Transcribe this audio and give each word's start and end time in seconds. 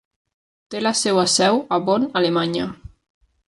Té 0.75 0.81
la 0.85 0.93
seva 1.01 1.27
seu 1.35 1.61
a 1.77 1.79
Bonn, 1.91 2.11
Alemanya. 2.23 2.67